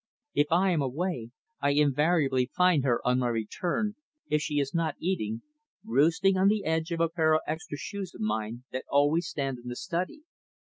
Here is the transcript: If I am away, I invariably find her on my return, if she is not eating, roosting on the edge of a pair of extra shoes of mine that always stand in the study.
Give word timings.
If 0.33 0.47
I 0.49 0.71
am 0.71 0.81
away, 0.81 1.29
I 1.59 1.73
invariably 1.73 2.49
find 2.57 2.83
her 2.85 3.05
on 3.05 3.19
my 3.19 3.27
return, 3.27 3.97
if 4.27 4.41
she 4.41 4.55
is 4.55 4.73
not 4.73 4.95
eating, 4.97 5.43
roosting 5.85 6.37
on 6.37 6.47
the 6.47 6.65
edge 6.65 6.89
of 6.89 7.01
a 7.01 7.07
pair 7.09 7.35
of 7.35 7.41
extra 7.45 7.77
shoes 7.77 8.15
of 8.15 8.21
mine 8.21 8.63
that 8.71 8.85
always 8.89 9.27
stand 9.27 9.59
in 9.59 9.67
the 9.67 9.75
study. 9.75 10.23